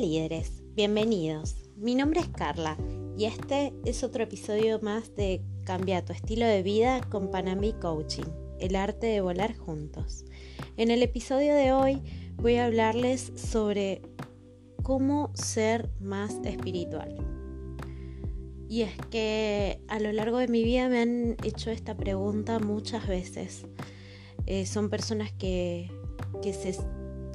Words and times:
líderes, 0.00 0.62
bienvenidos. 0.74 1.56
Mi 1.76 1.94
nombre 1.94 2.20
es 2.20 2.28
Carla 2.28 2.78
y 3.18 3.26
este 3.26 3.74
es 3.84 4.02
otro 4.02 4.22
episodio 4.24 4.80
más 4.80 5.14
de 5.14 5.42
Cambia 5.64 6.02
tu 6.06 6.14
estilo 6.14 6.46
de 6.46 6.62
vida 6.62 7.02
con 7.10 7.30
Panambi 7.30 7.74
Coaching, 7.74 8.24
el 8.60 8.76
arte 8.76 9.08
de 9.08 9.20
volar 9.20 9.54
juntos. 9.54 10.24
En 10.78 10.90
el 10.90 11.02
episodio 11.02 11.54
de 11.54 11.72
hoy 11.72 12.00
voy 12.36 12.54
a 12.56 12.64
hablarles 12.64 13.30
sobre 13.36 14.00
cómo 14.82 15.32
ser 15.34 15.90
más 16.00 16.34
espiritual. 16.44 17.18
Y 18.70 18.82
es 18.82 18.96
que 19.10 19.82
a 19.86 20.00
lo 20.00 20.12
largo 20.12 20.38
de 20.38 20.48
mi 20.48 20.64
vida 20.64 20.88
me 20.88 21.02
han 21.02 21.36
hecho 21.44 21.70
esta 21.70 21.94
pregunta 21.94 22.58
muchas 22.58 23.06
veces. 23.06 23.66
Eh, 24.46 24.64
son 24.64 24.88
personas 24.88 25.30
que, 25.32 25.90
que 26.40 26.54
se 26.54 26.72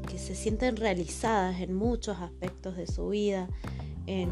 que 0.05 0.17
se 0.17 0.35
sienten 0.35 0.77
realizadas 0.77 1.59
en 1.59 1.73
muchos 1.73 2.19
aspectos 2.19 2.75
de 2.75 2.87
su 2.87 3.09
vida, 3.09 3.47
en, 4.07 4.29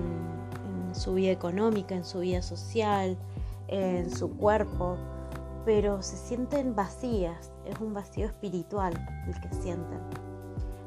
su 0.94 1.16
vida 1.16 1.32
económica, 1.32 1.96
en 1.96 2.06
su 2.06 2.20
vida 2.20 2.44
social, 2.44 3.18
en 3.68 4.16
su 4.16 4.30
cuerpo, 4.38 4.96
pero 5.66 6.04
se 6.04 6.18
sienten 6.18 6.76
vacías, 6.76 7.52
es 7.66 7.80
un 7.80 7.96
vacío 7.96 8.28
espiritual 8.28 8.94
el 9.28 9.42
que 9.42 9.50
sienten. 9.56 10.00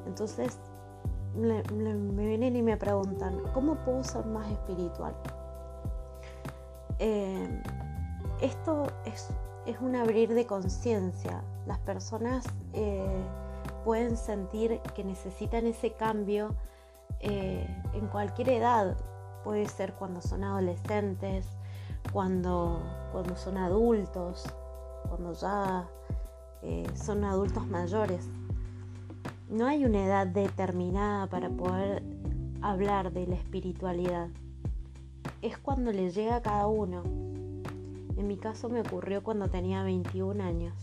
Entonces 0.07 0.59
me, 1.35 1.63
vienen 1.63 2.55
y 2.55 2.63
me 2.63 2.77
preguntan, 2.77 3.41
¿cómo 3.53 3.75
puedo 3.85 4.05
ser 4.05 4.25
más 4.27 4.49
espiritual? 4.51 5.15
Eh, 7.01 7.63
esto 8.41 8.87
es, 9.05 9.29
un 9.81 9.97
abrir 9.97 10.33
de 10.33 10.47
conciencia. 10.47 11.43
Las 11.67 11.79
personas 11.81 12.45
eh, 12.73 13.25
pueden 13.87 14.17
sentir 14.17 14.81
que 14.97 15.05
necesitan 15.05 15.65
ese 15.65 15.93
cambio 15.93 16.57
eh, 17.21 17.65
en 17.95 18.09
cualquier 18.09 18.49
edad. 18.49 18.97
Puede 19.45 19.69
ser 19.69 19.93
cuando 19.93 20.21
son 20.21 20.43
adolescentes, 20.43 21.47
cuando, 22.13 22.83
cuando 23.13 23.37
son 23.37 23.57
adultos, 23.57 24.45
cuando 25.09 25.35
ya 25.35 25.89
eh, 26.63 26.85
son 26.97 27.23
adultos 27.23 27.65
mayores. 27.69 28.27
No 29.49 29.69
hay 29.69 29.85
una 29.85 30.05
edad 30.05 30.27
determinada 30.27 31.29
para 31.29 31.49
poder 31.49 32.03
hablar 32.63 33.13
de 33.13 33.29
la 33.29 33.37
espiritualidad. 33.37 34.31
Es 35.43 35.59
cuando 35.59 35.93
le 35.93 36.11
llega 36.11 36.35
a 36.35 36.43
cada 36.43 36.67
uno. 36.67 37.05
En 38.17 38.27
mi 38.27 38.37
caso 38.37 38.69
me 38.69 38.81
ocurrió 38.81 39.23
cuando 39.23 39.47
tenía 39.49 39.85
21 39.85 40.43
años. 40.43 40.75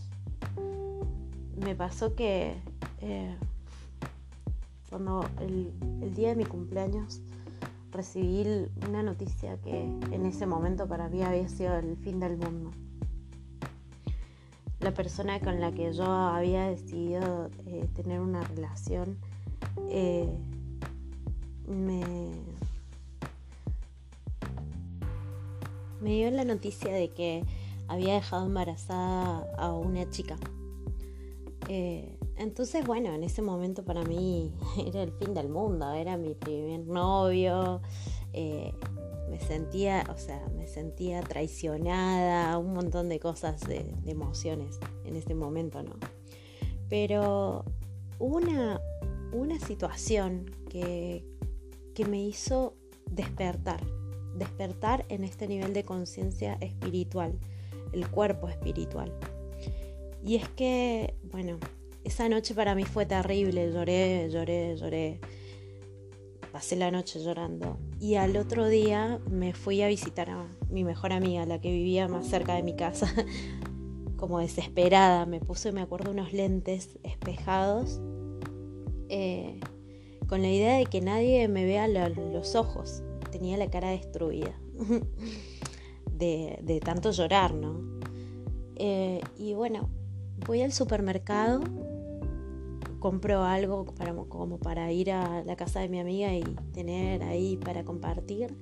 Me 1.58 1.76
pasó 1.76 2.16
que 2.16 2.62
eh, 3.06 3.36
cuando 4.90 5.26
el, 5.42 5.74
día 6.16 6.30
de 6.30 6.36
mi 6.36 6.46
cumpleaños 6.46 7.22
recibí 7.92 8.46
una 8.88 9.04
noticia 9.04 9.58
que 9.58 9.84
en 9.84 10.26
ese 10.26 10.46
momento 10.46 10.88
para 10.88 11.10
mí 11.10 11.22
había 11.22 11.50
sido 11.50 11.76
el 11.78 11.98
fin 11.98 12.22
del 12.22 12.38
mundo. 12.38 12.72
La 14.80 14.94
persona 14.94 15.40
con 15.42 15.60
la 15.60 15.74
que 15.74 15.92
yo 15.92 16.06
había 16.06 16.70
decidido 16.70 17.50
eh, 17.66 17.88
tener 17.94 18.22
una 18.22 18.42
relación 18.44 19.18
eh, 19.90 20.30
me, 21.68 22.04
me 26.02 26.10
dio 26.10 26.32
la 26.32 26.46
noticia 26.46 26.94
de 26.94 27.10
que 27.10 27.44
había 27.90 28.14
dejado 28.14 28.46
embarazada 28.46 29.46
a 29.58 29.74
una 29.74 30.10
chica. 30.10 30.38
Entonces, 32.38 32.86
bueno, 32.86 33.14
en 33.14 33.24
ese 33.24 33.42
momento 33.42 33.84
para 33.84 34.04
mí 34.04 34.54
era 34.86 35.04
el 35.04 35.12
fin 35.12 35.34
del 35.34 35.50
mundo, 35.50 35.92
era 35.94 36.18
mi 36.18 36.34
primer 36.34 36.86
novio, 36.86 37.82
eh, 38.34 38.74
me 39.30 39.40
sentía, 39.40 40.04
o 40.14 40.18
sea, 40.18 40.48
me 40.56 40.68
sentía 40.68 41.22
traicionada, 41.22 42.58
un 42.58 42.74
montón 42.74 43.10
de 43.10 43.20
cosas, 43.20 43.62
de, 43.62 43.94
emociones 44.06 44.80
en 45.06 45.16
ese 45.16 45.34
momento, 45.34 45.82
¿no? 45.82 45.96
Pero 46.90 47.66
una, 48.20 48.80
una 49.32 49.60
situación 49.60 50.52
que, 50.70 51.26
que 51.96 52.06
me 52.06 52.22
hizo 52.22 52.76
despertar, 53.10 53.82
despertar 54.36 55.06
en 55.10 55.24
este 55.24 55.48
nivel 55.48 55.74
de 55.74 55.84
conciencia 55.84 56.58
espiritual, 56.62 57.40
el 57.92 58.10
cuerpo 58.10 58.50
espiritual. 58.50 59.12
Y 60.24 60.36
es 60.36 60.48
que, 60.50 61.16
bueno, 61.32 61.58
esa 62.04 62.28
noche 62.28 62.54
para 62.54 62.76
mí 62.76 62.84
fue 62.84 63.06
terrible, 63.06 63.72
lloré, 63.72 64.30
lloré, 64.30 64.76
lloré. 64.76 65.20
Pasé 66.52 66.76
la 66.76 66.92
noche 66.92 67.20
llorando. 67.24 67.78
Y 68.00 68.16
al 68.16 68.38
otro 68.38 68.68
día 68.68 69.20
me 69.30 69.54
fui 69.54 69.82
a 69.82 69.88
visitar 69.88 70.30
a 70.30 70.46
mi 70.70 70.84
mejor 70.84 71.14
amiga, 71.14 71.46
la 71.46 71.60
que 71.60 71.72
vivía 71.72 72.08
más 72.08 72.28
cerca 72.28 72.56
de 72.56 72.64
mi 72.64 72.76
casa, 72.76 73.12
como 74.18 74.40
desesperada. 74.40 75.26
Me 75.26 75.40
puse, 75.40 75.72
me 75.72 75.82
acuerdo, 75.82 76.12
unos 76.12 76.34
lentes 76.34 77.00
espejados, 77.04 78.00
eh, 79.10 79.60
con 80.28 80.42
la 80.42 80.50
idea 80.50 80.78
de 80.78 80.86
que 80.86 81.02
nadie 81.02 81.48
me 81.48 81.66
vea 81.66 81.88
los 81.88 82.56
ojos. 82.56 83.02
Tenía 83.32 83.58
la 83.58 83.70
cara 83.72 83.90
destruida 83.90 84.54
de, 86.14 86.82
tanto 86.84 87.12
llorar, 87.12 87.54
¿no? 87.56 87.82
Eh, 88.76 89.22
y 89.38 89.54
bueno, 89.54 89.90
voy 90.46 90.62
al 90.62 90.72
supermercado 90.72 91.62
compro 93.04 93.44
algo 93.44 93.84
para, 93.84 94.14
como 94.14 94.60
para 94.60 94.90
ir 94.94 95.12
a 95.12 95.44
la 95.44 95.58
casa 95.58 95.82
de 95.82 95.90
mi 95.90 96.00
amiga 96.00 96.34
y 96.34 96.42
tener 96.74 97.22
ahí 97.24 97.58
para 97.58 97.84
compartir. 97.84 98.56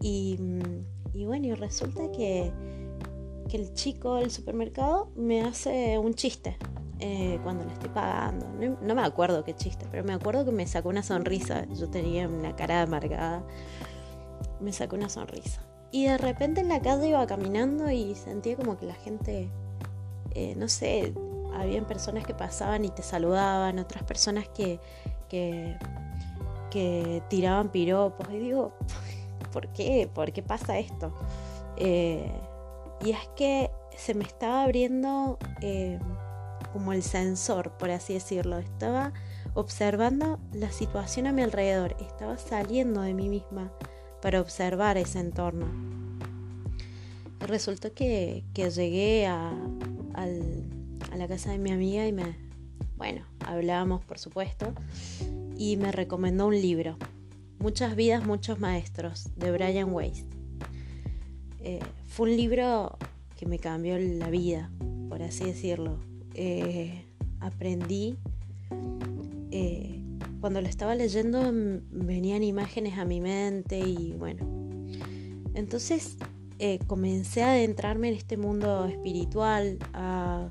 Y, 0.00 0.36
mm, 0.36 1.26
bueno, 1.26 1.54
resulta 1.54 2.10
que, 2.10 2.52
el 3.52 3.74
chico 3.74 4.16
del 4.16 4.30
supermercado 4.30 5.10
me 5.14 5.42
hace 5.42 5.98
un 5.98 6.14
chiste 6.14 6.56
eh, 7.00 7.38
cuando 7.42 7.64
le 7.66 7.72
estoy 7.74 7.90
pagando. 7.90 8.48
No, 8.80 8.94
me 8.94 9.02
acuerdo 9.02 9.44
qué 9.44 9.54
chiste, 9.54 9.86
pero 9.90 10.02
me 10.04 10.14
acuerdo 10.14 10.46
que 10.46 10.52
me 10.52 10.66
sacó 10.66 10.88
una 10.88 11.02
sonrisa. 11.02 11.66
Yo 11.78 11.90
tenía 11.90 12.26
una 12.26 12.56
cara 12.56 12.80
amargada. 12.80 13.44
Me 14.58 14.72
sacó 14.72 14.96
una 14.96 15.10
sonrisa. 15.10 15.62
Y 15.92 16.06
de 16.06 16.16
repente 16.16 16.62
en 16.62 16.68
la 16.68 16.80
calle 16.80 17.08
iba 17.10 17.26
caminando 17.26 17.90
y 17.90 18.14
sentía 18.14 18.56
como 18.56 18.78
que 18.78 18.86
la 18.86 18.94
gente, 18.94 19.50
eh, 20.34 20.54
no 20.56 20.66
sé, 20.68 21.12
habían 21.56 21.84
personas 21.84 22.24
que 22.24 22.34
pasaban 22.34 22.84
y 22.84 22.90
te 22.90 23.02
saludaban, 23.02 23.78
otras 23.78 24.04
personas 24.04 24.48
que, 24.48 24.80
que, 25.28 27.22
tiraban 27.28 27.70
piropos. 27.70 28.28
Y 28.30 28.38
digo, 28.38 28.72
¿por 29.52 29.68
qué? 29.72 30.08
¿Por 30.12 30.32
qué 30.32 30.42
pasa 30.42 30.78
esto? 30.78 31.12
Eh, 31.76 32.30
y 33.04 33.10
es 33.10 33.28
que 33.36 33.70
se 33.96 34.14
me 34.14 34.24
estaba 34.24 34.62
abriendo 34.64 35.38
eh, 35.60 35.98
como 36.72 36.92
el 36.92 37.02
sensor, 37.02 37.72
por 37.78 37.90
así 37.90 38.14
decirlo. 38.14 38.58
Estaba 38.58 39.12
observando 39.54 40.38
la 40.52 40.70
situación 40.70 41.26
a 41.26 41.32
mi 41.32 41.42
alrededor, 41.42 41.96
estaba 42.00 42.38
saliendo 42.38 43.02
de 43.02 43.14
mí 43.14 43.28
misma 43.28 43.72
para 44.20 44.40
observar 44.40 44.96
ese 44.96 45.20
entorno. 45.20 45.66
Resultó 47.40 47.92
que, 47.92 48.44
llegué 48.54 49.26
a, 49.26 49.50
al, 50.14 50.51
casa 51.28 51.52
de 51.52 51.58
mi 51.58 51.70
amiga 51.70 52.06
y 52.06 52.12
me, 52.12 52.36
bueno, 52.96 53.24
hablábamos 53.46 54.04
por 54.04 54.18
supuesto, 54.18 54.72
y 55.56 55.76
me 55.76 55.92
recomendó 55.92 56.46
un 56.46 56.60
libro, 56.60 56.96
Muchas 57.62 57.94
vidas, 57.94 58.26
muchos 58.26 58.58
maestros, 58.58 59.30
de 59.36 59.52
Brian 59.52 59.92
Weiss. 59.94 60.24
Eh, 61.60 61.78
fue 62.08 62.28
un 62.28 62.36
libro 62.36 62.98
que 63.36 63.46
me 63.46 63.60
cambió 63.60 63.96
la 64.00 64.30
vida, 64.30 64.68
por 65.08 65.22
así 65.22 65.44
decirlo. 65.44 66.00
Eh, 66.34 67.04
aprendí, 67.38 68.16
eh, 69.52 70.02
cuando 70.40 70.60
lo 70.60 70.66
estaba 70.66 70.96
leyendo 70.96 71.52
venían 71.92 72.42
imágenes 72.42 72.98
a 72.98 73.04
mi 73.04 73.20
mente 73.20 73.78
y 73.78 74.14
bueno, 74.18 74.44
entonces 75.54 76.16
comencé 76.88 77.44
a 77.44 77.52
adentrarme 77.52 78.08
en 78.08 78.14
este 78.14 78.36
mundo 78.36 78.86
espiritual, 78.86 79.78
a 79.92 80.50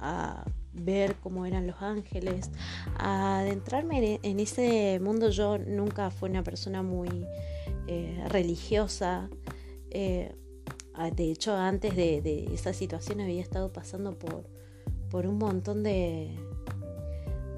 a 0.00 0.44
ver 0.72 1.16
cómo 1.16 1.46
eran 1.46 1.66
los 1.66 1.80
ángeles, 1.82 2.50
a 2.98 3.40
adentrarme 3.40 4.20
en, 4.22 4.40
ese 4.40 5.00
mundo. 5.00 5.30
Yo 5.30 5.58
nunca 5.58 6.10
fui 6.10 6.30
una 6.30 6.42
persona 6.42 6.82
muy 6.82 7.26
eh, 7.86 8.24
religiosa. 8.28 9.28
Eh, 9.90 10.34
de 11.14 11.30
hecho, 11.30 11.54
antes 11.54 11.94
de, 11.94 12.48
esa 12.52 12.72
situación 12.72 13.20
había 13.20 13.40
estado 13.40 13.72
pasando 13.72 14.18
por, 14.18 14.48
por 15.10 15.26
un 15.26 15.38
montón 15.38 15.82
de, 15.82 16.36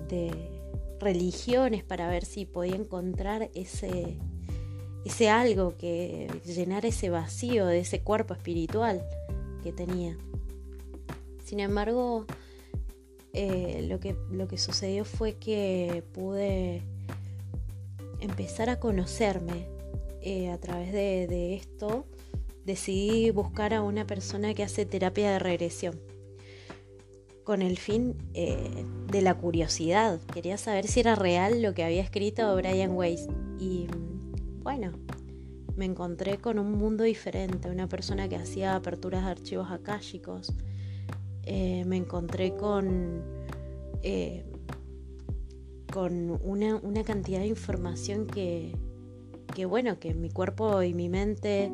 de 0.08 0.60
religiones 1.00 1.82
para 1.82 2.08
ver 2.08 2.24
si 2.24 2.44
podía 2.44 2.76
encontrar 2.76 3.50
ese, 3.54 4.18
ese 5.04 5.30
algo 5.30 5.76
que 5.76 6.28
llenara 6.44 6.88
ese 6.88 7.10
vacío 7.10 7.66
de 7.66 7.80
ese 7.80 8.02
cuerpo 8.02 8.34
espiritual 8.34 9.02
que 9.62 9.72
tenía. 9.72 10.16
Sin 11.50 11.58
embargo, 11.58 12.26
eh, 13.32 13.84
lo, 13.88 13.98
que, 13.98 14.14
lo 14.30 14.46
que 14.46 14.56
sucedió 14.56 15.04
fue 15.04 15.32
que 15.32 16.04
pude 16.12 16.84
empezar 18.20 18.70
a 18.70 18.78
conocerme 18.78 19.66
eh, 20.22 20.48
a 20.50 20.58
través 20.58 20.92
de, 20.92 21.56
esto, 21.56 22.06
decidí 22.64 23.30
buscar 23.32 23.74
a 23.74 23.82
una 23.82 24.06
persona 24.06 24.54
que 24.54 24.62
hace 24.62 24.86
terapia 24.86 25.32
de 25.32 25.38
regresión 25.40 25.98
con 27.42 27.62
el 27.62 27.78
fin 27.78 28.14
eh, 28.34 28.84
de 29.10 29.20
la 29.20 29.34
curiosidad. 29.34 30.20
Quería 30.32 30.56
saber 30.56 30.86
si 30.86 31.00
era 31.00 31.16
real 31.16 31.62
lo 31.62 31.74
que 31.74 31.82
había 31.82 32.02
escrito 32.02 32.54
Brian 32.54 32.92
Weiss. 32.92 33.26
Y 33.58 33.88
bueno, 34.62 34.92
me 35.74 35.84
encontré 35.84 36.38
con 36.38 36.60
un 36.60 36.78
mundo 36.78 37.02
diferente, 37.02 37.68
una 37.68 37.88
persona 37.88 38.28
que 38.28 38.36
hacía 38.36 38.76
aperturas 38.76 39.24
de 39.24 39.32
archivos 39.32 39.72
akáshicos. 39.72 40.54
Eh, 41.52 41.84
me 41.84 41.96
encontré 41.96 42.54
con, 42.54 43.24
eh, 44.04 44.44
con 45.92 46.38
una, 46.44 47.02
cantidad 47.02 47.40
de 47.40 47.48
información 47.48 48.28
que, 48.28 48.76
que, 49.52 49.66
bueno, 49.66 49.98
que 49.98 50.14
mi 50.14 50.30
cuerpo 50.30 50.80
y 50.84 50.94
mi 50.94 51.08
mente, 51.08 51.72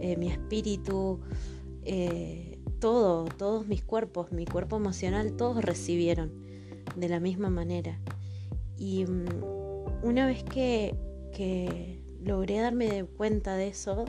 eh, 0.00 0.16
mi 0.16 0.28
espíritu, 0.28 1.20
todo, 2.80 3.26
todos 3.36 3.66
mis 3.66 3.84
cuerpos, 3.84 4.32
mi 4.32 4.46
cuerpo 4.46 4.76
emocional, 4.76 5.36
todos 5.36 5.62
recibieron 5.62 6.32
de 6.96 7.10
la 7.10 7.20
misma 7.20 7.50
manera. 7.50 8.00
Y 8.78 9.04
mm, 9.04 10.04
una 10.04 10.26
vez 10.26 10.42
que, 10.42 10.94
que 11.34 12.02
logré 12.24 12.60
darme 12.60 13.04
cuenta 13.04 13.56
de 13.56 13.68
eso, 13.68 14.06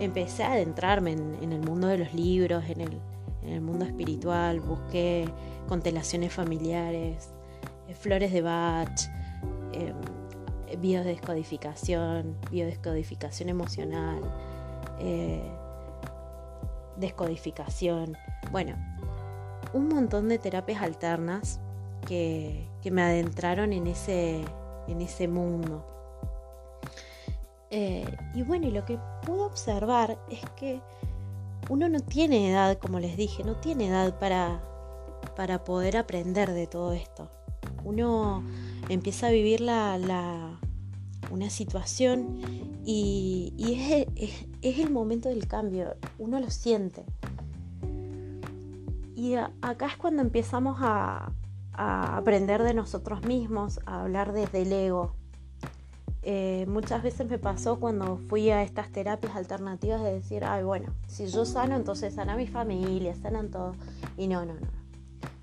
empecé 0.00 0.42
a 0.42 0.52
adentrarme 0.52 1.12
en, 1.12 1.50
el 1.50 1.62
mundo 1.62 1.86
de 1.86 1.96
los 1.96 2.12
libros, 2.12 2.62
en 2.68 2.82
el, 2.82 3.00
mundo 3.60 3.84
espiritual, 3.84 4.60
busqué 4.60 5.28
constelaciones 5.68 6.32
familiares, 6.32 7.30
eh, 7.88 7.94
flores 7.94 8.32
de 8.32 8.42
Bach, 8.42 9.00
eh, 9.72 9.92
biodescodificación, 10.78 12.36
biodescodificación 12.50 13.48
emocional, 13.48 14.20
eh, 14.98 15.42
descodificación, 16.96 18.16
bueno, 18.50 18.76
un 19.72 19.88
montón 19.88 20.28
de 20.28 20.38
terapias 20.38 20.82
alternas 20.82 21.60
que, 22.06 22.68
que 22.82 22.90
me 22.90 23.02
adentraron 23.02 23.72
en 23.72 23.86
ese, 23.86 24.44
en 24.86 25.00
ese 25.00 25.28
mundo. 25.28 25.84
Eh, 27.70 28.06
y 28.34 28.42
bueno, 28.42 28.70
lo 28.70 28.84
que 28.84 28.98
puedo 29.26 29.46
observar 29.46 30.16
es 30.30 30.40
que 30.50 30.80
uno 31.68 31.88
no 31.88 32.00
tiene 32.00 32.50
edad, 32.50 32.78
como 32.78 33.00
les 33.00 33.16
dije, 33.16 33.44
no 33.44 33.56
tiene 33.56 33.88
edad 33.88 34.18
para, 34.18 34.62
para 35.36 35.64
poder 35.64 35.96
aprender 35.96 36.52
de 36.52 36.66
todo 36.66 36.92
esto. 36.92 37.30
Uno 37.84 38.42
empieza 38.88 39.28
a 39.28 39.30
vivir 39.30 39.60
la, 39.60 40.58
una 41.30 41.50
situación 41.50 42.40
y, 42.84 43.52
es, 44.22 44.46
el 44.62 44.90
momento 44.90 45.28
del 45.28 45.46
cambio, 45.46 45.96
uno 46.18 46.38
lo 46.40 46.50
siente. 46.50 47.04
Y 49.14 49.34
acá 49.34 49.86
es 49.86 49.96
cuando 49.96 50.22
empezamos 50.22 50.78
a, 50.80 51.32
a 51.72 52.16
aprender 52.16 52.62
de 52.62 52.74
nosotros 52.74 53.24
mismos, 53.24 53.80
a 53.86 54.02
hablar 54.02 54.32
desde 54.32 54.62
el 54.62 54.72
ego, 54.72 55.14
eh, 56.26 56.64
muchas 56.66 57.02
veces 57.02 57.28
me 57.28 57.38
pasó 57.38 57.78
cuando 57.78 58.16
fui 58.16 58.50
a 58.50 58.62
estas 58.62 58.90
terapias 58.90 59.36
alternativas 59.36 60.02
de 60.02 60.14
decir, 60.14 60.44
ay, 60.44 60.64
bueno, 60.64 60.94
si 61.06 61.26
yo 61.26 61.44
sano, 61.44 61.76
entonces 61.76 62.14
sana 62.14 62.34
mi 62.34 62.46
familia, 62.46 63.14
sanan 63.14 63.50
todo. 63.50 63.74
Y 64.16 64.26
no, 64.26 64.44
no, 64.46 64.54
no. 64.54 64.66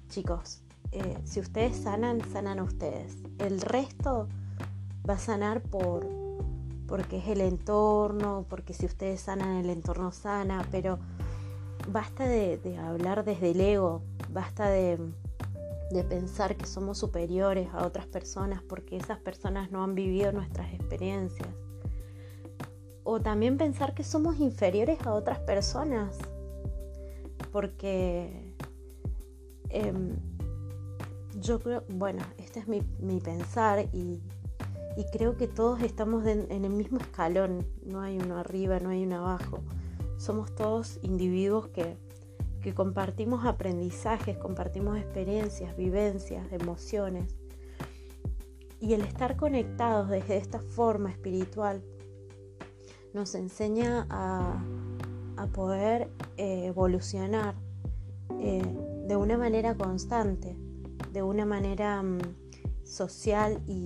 Chicos, 0.10 0.62
eh, 0.92 1.18
si 1.24 1.40
ustedes 1.40 1.78
sanan, 1.78 2.20
sanan 2.32 2.60
ustedes. 2.60 3.18
El 3.38 3.62
resto 3.62 4.28
va 5.08 5.14
a 5.16 5.20
sanar 5.20 5.62
por 5.62 6.08
porque 6.88 7.20
es 7.20 7.28
el 7.28 7.40
entorno, 7.40 8.46
porque 8.50 8.74
si 8.74 8.86
ustedes 8.86 9.22
sanan, 9.22 9.58
el 9.58 9.70
entorno 9.70 10.12
sana, 10.12 10.68
pero 10.72 11.00
basta 11.88 12.28
de 12.28 12.78
hablar 12.84 13.24
desde 13.24 13.52
el 13.52 13.62
ego, 13.62 14.02
basta 14.34 14.68
de 14.70 15.00
de 15.92 16.04
pensar 16.04 16.56
que 16.56 16.66
somos 16.66 16.98
superiores 16.98 17.68
a 17.74 17.86
otras 17.86 18.06
personas 18.08 18.64
porque 18.64 18.98
esas 18.98 19.20
personas 19.20 19.72
no 19.72 19.84
han 19.84 19.96
vivido 19.96 20.32
nuestras 20.32 20.74
experiencias. 20.74 21.50
O 23.04 23.20
también 23.20 23.58
pensar 23.58 23.94
que 23.94 24.04
somos 24.04 24.40
inferiores 24.40 25.00
a 25.06 25.14
otras 25.14 25.40
personas 25.40 26.18
porque 27.52 28.56
em, 29.70 30.16
yo 31.40 31.60
creo, 31.60 31.84
bueno, 31.90 32.24
este 32.38 32.62
es 32.62 32.68
mi, 32.68 32.82
pensar 33.20 33.88
y, 33.92 34.22
creo 35.12 35.36
que 35.36 35.48
todos 35.48 35.82
estamos 35.82 36.26
en 36.28 36.64
el 36.64 36.72
mismo 36.72 37.00
escalón, 37.00 37.66
no 37.84 38.02
hay 38.02 38.20
uno 38.20 38.38
arriba, 38.38 38.80
no 38.80 38.90
hay 38.90 39.04
uno 39.04 39.18
abajo. 39.18 39.60
Somos 40.18 40.54
todos 40.54 41.00
individuos 41.02 41.70
que 41.70 41.98
que 42.62 42.74
compartimos 42.74 43.46
aprendizajes, 43.46 44.38
compartimos 44.38 44.98
experiencias, 44.98 45.76
vivencias, 45.76 46.46
emociones. 46.52 47.36
Y 48.80 48.94
el 48.94 49.02
estar 49.02 49.36
conectados 49.36 50.10
desde 50.10 50.38
esta 50.38 50.60
forma 50.60 51.12
espiritual 51.12 51.84
nos 53.14 53.36
enseña 53.36 54.08
a, 54.10 54.64
poder 55.54 56.12
eh, 56.38 56.68
evolucionar 56.68 57.56
eh, 58.40 58.62
de 59.08 59.16
una 59.16 59.40
manera 59.40 59.76
constante, 59.76 60.56
de 61.12 61.24
una 61.24 61.48
manera 61.48 62.04
mm, 62.04 62.20
social 62.84 63.60
y, 63.66 63.82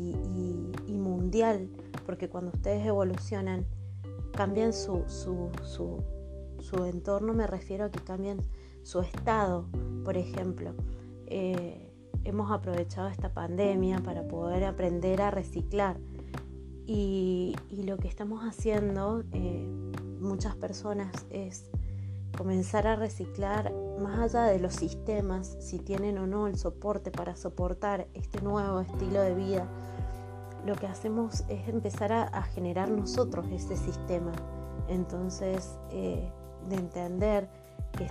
mundial, 0.88 1.70
porque 2.06 2.28
cuando 2.28 2.52
ustedes 2.52 2.86
evolucionan, 2.86 3.66
cambian 4.34 4.74
su, 4.74 5.06
su 5.08 6.86
entorno, 6.86 7.34
me 7.34 7.48
refiero 7.48 7.86
a 7.86 7.90
que 7.90 8.00
cambian 8.00 8.42
su 8.86 9.02
estado, 9.02 9.66
por 10.04 10.16
ejemplo. 10.16 10.72
Eh, 11.26 11.92
hemos 12.24 12.52
aprovechado 12.52 13.08
esta 13.08 13.34
pandemia 13.34 14.00
para 14.00 14.28
poder 14.28 14.64
aprender 14.64 15.22
a 15.24 15.32
reciclar. 15.32 15.98
Y, 16.86 17.56
lo 17.72 17.98
que 17.98 18.08
estamos 18.08 18.44
haciendo, 18.44 19.24
eh, 19.32 19.68
muchas 20.20 20.56
personas, 20.56 21.12
es 21.32 21.70
comenzar 22.38 22.86
a 22.86 22.96
reciclar 22.96 23.74
más 24.00 24.20
allá 24.20 24.44
de 24.46 24.60
los 24.60 24.76
sistemas, 24.76 25.58
si 25.60 25.80
tienen 25.80 26.18
o 26.20 26.28
no 26.28 26.48
el 26.48 26.58
soporte 26.58 27.10
para 27.10 27.36
soportar 27.36 28.08
este 28.14 28.42
nuevo 28.42 28.82
estilo 28.82 29.22
de 29.22 29.34
vida. 29.34 29.68
Lo 30.64 30.76
que 30.76 30.86
hacemos 30.86 31.44
es 31.48 31.68
empezar 31.68 32.12
a, 32.12 32.42
generar 32.44 32.90
nosotros 32.90 33.48
ese 33.52 33.78
sistema. 33.78 34.32
Entonces, 34.88 35.80
eh, 35.92 36.32
de 36.70 36.76
entender 36.76 37.50
que, 37.96 38.08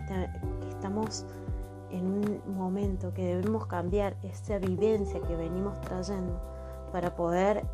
estamos 0.84 1.24
en 1.92 2.04
un 2.04 2.54
momento 2.58 3.14
que 3.14 3.24
debemos 3.24 3.66
cambiar 3.66 4.16
esa 4.22 4.58
vivencia 4.58 5.18
que 5.22 5.34
venimos 5.34 5.80
trayendo 5.80 6.38
para 6.92 7.16
poder 7.16 7.64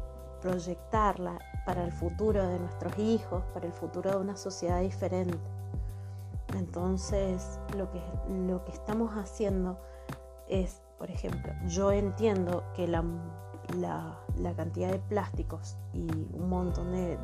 proyectarla 0.40 1.36
para 1.66 1.84
el 1.84 1.90
futuro 1.90 2.46
de 2.46 2.60
nuestros 2.60 2.96
hijos, 3.00 3.42
para 3.52 3.66
el 3.66 3.72
futuro 3.72 4.12
de 4.12 4.16
una 4.16 4.36
sociedad 4.36 4.80
diferente. 4.80 5.36
Entonces, 6.56 7.58
lo 7.76 7.90
que, 7.90 8.00
lo 8.46 8.64
que 8.64 8.70
estamos 8.70 9.10
haciendo 9.14 9.76
es, 10.48 10.80
por 10.96 11.10
ejemplo, 11.10 11.52
yo 11.66 11.90
entiendo 11.90 12.62
que 12.76 12.86
la, 12.86 13.02
cantidad 14.56 14.92
de 14.92 15.00
plásticos 15.00 15.76
y 15.92 16.06
un 16.32 16.48
montón 16.48 16.92
de 16.92 17.18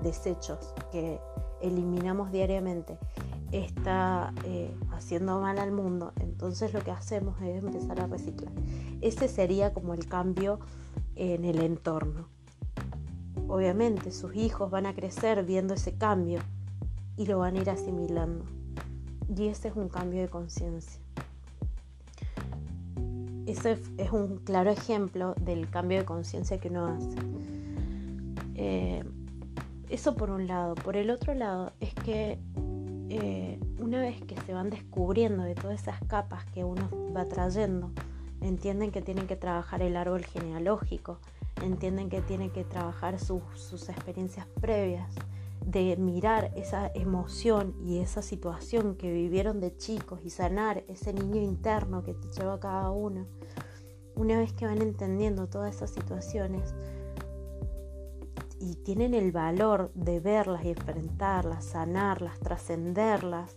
desechos 0.00 0.74
que 0.90 1.20
eliminamos 1.60 2.32
diariamente 2.32 2.98
está 3.52 4.32
eh, 4.44 4.74
haciendo 4.92 5.40
mal 5.40 5.58
al 5.58 5.72
mundo, 5.72 6.12
entonces 6.20 6.72
lo 6.72 6.80
que 6.80 6.90
hacemos 6.90 7.40
es 7.42 7.62
empezar 7.62 8.00
a 8.00 8.06
reciclar. 8.06 8.52
Ese 9.00 9.28
sería 9.28 9.72
como 9.72 9.94
el 9.94 10.06
cambio 10.06 10.60
en 11.16 11.44
el 11.44 11.60
entorno. 11.60 12.28
Obviamente 13.48 14.12
sus 14.12 14.34
hijos 14.36 14.70
van 14.70 14.86
a 14.86 14.94
crecer 14.94 15.44
viendo 15.44 15.74
ese 15.74 15.96
cambio 15.96 16.40
y 17.16 17.26
lo 17.26 17.38
van 17.38 17.56
a 17.56 17.60
ir 17.60 17.70
asimilando. 17.70 18.44
Y 19.34 19.48
ese 19.48 19.68
es 19.68 19.76
un 19.76 19.88
cambio 19.88 20.20
de 20.20 20.28
conciencia. 20.28 21.00
Ese 23.46 23.78
es 23.96 24.12
un 24.12 24.38
claro 24.38 24.70
ejemplo 24.70 25.34
del 25.40 25.70
cambio 25.70 25.98
de 25.98 26.04
conciencia 26.04 26.58
que 26.58 26.68
uno 26.68 26.86
hace. 26.86 27.16
Eh, 28.54 29.04
eso 29.88 30.14
por 30.14 30.30
un 30.30 30.46
lado. 30.46 30.74
Por 30.74 30.96
el 30.96 31.10
otro 31.10 31.32
lado 31.34 31.72
es 31.80 31.94
que 31.94 32.38
eh, 33.10 33.58
una 33.78 34.00
vez 34.00 34.20
que 34.22 34.36
se 34.42 34.52
van 34.52 34.70
descubriendo 34.70 35.42
de 35.42 35.54
todas 35.54 35.80
esas 35.80 36.00
capas 36.04 36.44
que 36.46 36.64
uno 36.64 36.88
va 37.16 37.26
trayendo, 37.26 37.90
entienden 38.40 38.90
que 38.90 39.02
tienen 39.02 39.26
que 39.26 39.36
trabajar 39.36 39.82
el 39.82 39.96
árbol 39.96 40.24
genealógico, 40.24 41.18
entienden 41.62 42.08
que 42.08 42.20
tienen 42.20 42.50
que 42.50 42.64
trabajar 42.64 43.18
sus 43.18 43.88
experiencias 43.88 44.46
previas, 44.60 45.14
de 45.64 45.96
mirar 45.96 46.50
esa 46.56 46.90
emoción 46.94 47.74
y 47.84 47.98
esa 47.98 48.22
situación 48.22 48.94
que 48.94 49.12
vivieron 49.12 49.60
de 49.60 49.76
chicos 49.76 50.20
y 50.24 50.30
sanar 50.30 50.84
ese 50.88 51.12
niño 51.12 51.42
interno 51.42 52.02
que 52.02 52.14
te 52.14 52.28
lleva 52.28 52.58
cada 52.58 52.90
uno. 52.90 53.26
Una 54.14 54.38
vez 54.38 54.52
que 54.52 54.66
van 54.66 54.80
entendiendo 54.80 55.46
todas 55.48 55.76
esas 55.76 55.90
situaciones, 55.90 56.74
y 58.60 58.76
tienen 58.76 59.14
el 59.14 59.32
valor 59.32 59.90
de 59.94 60.20
verlas 60.20 60.64
y 60.64 60.70
enfrentarlas, 60.70 61.64
sanarlas, 61.64 62.38
trascenderlas, 62.40 63.56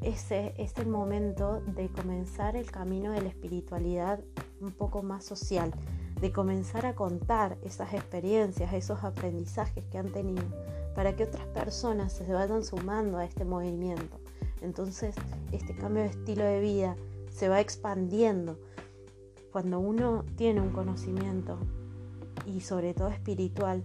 ese 0.00 0.54
es 0.56 0.76
el 0.78 0.86
momento 0.86 1.60
de 1.66 1.88
comenzar 1.88 2.54
el 2.54 2.70
camino 2.70 3.10
de 3.10 3.20
la 3.20 3.28
espiritualidad 3.28 4.20
un 4.60 4.70
poco 4.70 5.02
más 5.02 5.24
social, 5.24 5.72
de 6.20 6.30
comenzar 6.30 6.86
a 6.86 6.94
contar 6.94 7.58
esas 7.64 7.92
experiencias, 7.94 8.72
esos 8.72 9.02
aprendizajes 9.02 9.84
que 9.90 9.98
han 9.98 10.12
tenido, 10.12 10.44
para 10.94 11.16
que 11.16 11.24
otras 11.24 11.46
personas 11.46 12.12
se 12.12 12.32
vayan 12.32 12.64
sumando 12.64 13.18
a 13.18 13.24
este 13.24 13.44
movimiento. 13.44 14.20
Entonces, 14.62 15.16
este 15.50 15.76
cambio 15.76 16.04
de 16.04 16.10
estilo 16.10 16.44
de 16.44 16.60
vida 16.60 16.96
se 17.30 17.48
va 17.48 17.60
expandiendo. 17.60 18.56
Cuando 19.50 19.80
uno 19.80 20.24
tiene 20.36 20.60
un 20.60 20.70
conocimiento 20.70 21.58
y 22.48 22.60
sobre 22.60 22.94
todo 22.94 23.08
espiritual, 23.08 23.82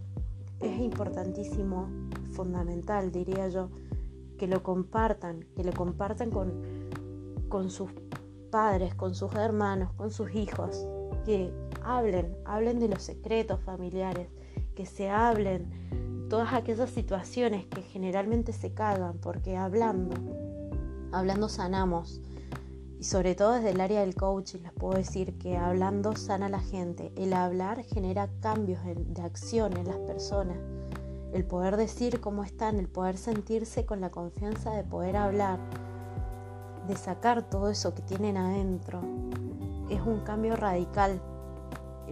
es 0.59 0.79
importantísimo, 0.79 1.89
fundamental, 2.31 3.11
diría 3.11 3.49
yo, 3.49 3.69
que 4.37 4.47
lo 4.47 4.63
compartan, 4.63 5.45
que 5.55 5.63
lo 5.63 5.73
compartan 5.73 6.31
con, 6.31 6.51
con 7.49 7.69
sus 7.69 7.89
padres, 8.49 8.95
con 8.95 9.15
sus 9.15 9.33
hermanos, 9.35 9.91
con 9.93 10.11
sus 10.11 10.33
hijos, 10.33 10.87
que 11.25 11.51
hablen, 11.83 12.35
hablen 12.45 12.79
de 12.79 12.87
los 12.87 13.03
secretos 13.03 13.59
familiares, 13.61 14.27
que 14.75 14.85
se 14.85 15.09
hablen 15.09 16.27
todas 16.29 16.53
aquellas 16.53 16.89
situaciones 16.89 17.65
que 17.65 17.81
generalmente 17.81 18.53
se 18.53 18.73
callan, 18.73 19.17
porque 19.19 19.57
hablando, 19.57 20.15
hablando 21.11 21.49
sanamos. 21.49 22.21
Y 23.03 23.05
sobre 23.05 23.35
todo 23.35 23.51
desde 23.51 23.71
el 23.71 23.81
área 23.81 23.99
del 23.99 24.15
coaching 24.15 24.59
les 24.59 24.71
puedo 24.71 24.97
decir 24.97 25.37
que 25.37 25.57
hablando 25.57 26.15
sana 26.15 26.45
a 26.45 26.49
la 26.49 26.61
gente. 26.61 27.11
El 27.17 27.33
hablar 27.33 27.83
genera 27.83 28.29
cambios 28.39 28.79
de 28.85 29.21
acción 29.21 29.75
en 29.75 29.89
las 29.89 29.97
personas. 29.97 30.55
El 31.33 31.43
poder 31.43 31.75
decir 31.75 32.21
cómo 32.21 32.45
están, 32.45 32.79
el 32.79 32.87
poder 32.87 33.17
sentirse 33.17 33.85
con 33.85 33.99
la 33.99 34.09
confianza 34.09 34.71
de 34.71 34.85
poder 34.85 35.17
hablar, 35.17 35.59
de 36.87 36.95
sacar 36.95 37.49
todo 37.49 37.67
eso 37.67 37.93
que 37.93 38.03
tienen 38.03 38.37
adentro, 38.37 39.01
es 39.89 39.99
un 39.99 40.21
cambio 40.21 40.55
radical. 40.55 41.21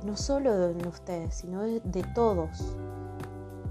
No 0.03 0.17
solo 0.17 0.71
en 0.71 0.86
ustedes, 0.86 1.36
sino 1.36 1.62
de, 1.62 2.03
todos. 2.13 2.75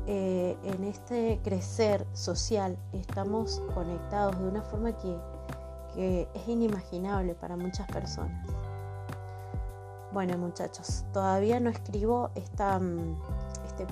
Eh, 0.07 0.57
en 0.65 0.85
este 0.85 1.39
crecer 1.45 2.07
social 2.15 2.79
estamos 2.95 3.61
conectados 3.75 4.41
de 4.41 4.49
una 4.49 4.63
forma 4.63 4.97
que 4.97 5.15
que 5.95 6.29
es 6.35 6.49
inimaginable 6.49 7.35
para 7.35 7.57
muchas 7.57 7.87
personas. 7.89 8.47
Bueno 10.13 10.37
muchachos, 10.39 11.05
todavía 11.13 11.61
no 11.61 11.71
escribo 11.71 12.31
esta, 12.35 12.79
mm, 12.81 13.17
este, 13.67 13.87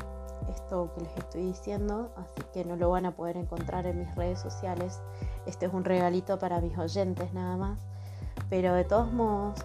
esto 0.50 0.90
que 0.95 1.02
les 1.02 1.17
estoy 1.17 1.43
diciendo, 1.43 2.11
así 2.17 2.43
que 2.52 2.64
no 2.64 2.76
lo 2.76 2.90
van 2.90 3.07
a 3.07 3.12
poder 3.12 3.37
encontrar 3.37 3.87
en 3.87 4.00
mis 4.00 4.14
redes 4.17 4.40
sociales. 4.40 5.00
Este 5.47 5.67
es 5.67 5.73
un 5.73 5.85
regalito 5.85 6.38
para 6.38 6.61
mis 6.61 6.76
oyentes 6.76 7.33
nada 7.33 7.57
más. 7.57 7.78
Pero 8.50 8.75
de 8.75 8.85
todos 8.85 9.12
modos, 9.12 9.59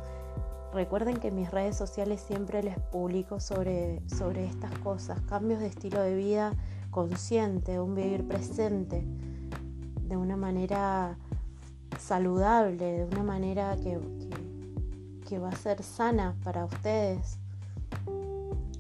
recuerden 0.74 1.18
que 1.18 1.30
en 1.30 1.36
mis 1.36 1.50
redes 1.50 1.76
sociales 1.76 2.22
siempre 2.22 2.62
les 2.62 2.78
publico 2.80 3.40
sobre, 3.40 4.02
sobre 4.08 4.46
estas 4.46 4.78
cosas, 4.80 5.20
cambios 5.22 5.60
de 5.60 5.68
estilo 5.68 6.02
de 6.02 6.16
vida 6.16 6.54
consciente, 6.92 7.80
un 7.80 7.96
vivir 7.96 8.28
presente, 8.28 9.04
de 10.08 10.18
una 10.18 10.38
manera 10.38 11.18
saludable, 12.00 12.84
de 12.84 13.06
una 13.06 13.24
manera 13.24 13.76
que, 13.78 13.98
que, 15.28 15.40
va 15.40 15.50
a 15.50 15.56
ser 15.56 15.82
sana 15.84 16.36
para 16.44 16.66
ustedes. 16.66 17.38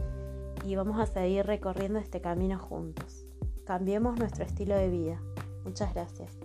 y 0.64 0.74
vamos 0.74 0.98
a 0.98 1.06
seguir 1.06 1.46
recorriendo 1.46 1.98
este 1.98 2.20
camino 2.20 2.58
juntos. 2.58 3.24
Cambiemos 3.64 4.18
nuestro 4.18 4.44
estilo 4.44 4.74
de 4.74 4.88
vida. 4.88 5.22
Muchas 5.64 5.94
gracias. 5.94 6.36